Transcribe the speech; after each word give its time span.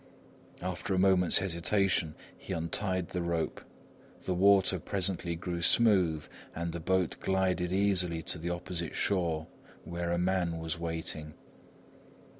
After 0.63 0.95
a 0.95 0.97
moment's 0.97 1.37
hesitation, 1.37 2.15
he 2.35 2.53
untied 2.53 3.09
the 3.09 3.21
rope. 3.21 3.61
The 4.25 4.33
water 4.33 4.79
presently 4.79 5.35
grew 5.35 5.61
smooth 5.61 6.27
and 6.55 6.73
the 6.73 6.79
boat 6.79 7.17
glided 7.19 7.71
easily 7.71 8.23
to 8.23 8.39
the 8.39 8.49
opposite 8.49 8.95
shore, 8.95 9.45
where 9.83 10.11
a 10.11 10.17
man 10.17 10.57
was 10.57 10.79
waiting. 10.79 11.35